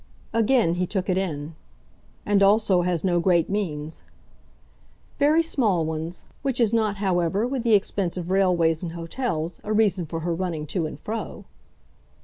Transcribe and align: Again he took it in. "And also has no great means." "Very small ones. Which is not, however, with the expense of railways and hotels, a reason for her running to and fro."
Again 0.33 0.73
he 0.73 0.87
took 0.87 1.09
it 1.09 1.17
in. 1.19 1.53
"And 2.25 2.41
also 2.41 2.81
has 2.81 3.03
no 3.03 3.19
great 3.19 3.51
means." 3.51 4.01
"Very 5.19 5.43
small 5.43 5.85
ones. 5.85 6.25
Which 6.41 6.59
is 6.59 6.73
not, 6.73 6.95
however, 6.95 7.45
with 7.45 7.61
the 7.61 7.75
expense 7.75 8.17
of 8.17 8.31
railways 8.31 8.81
and 8.81 8.93
hotels, 8.93 9.61
a 9.63 9.71
reason 9.71 10.07
for 10.07 10.21
her 10.21 10.33
running 10.33 10.65
to 10.65 10.87
and 10.87 10.99
fro." 10.99 11.45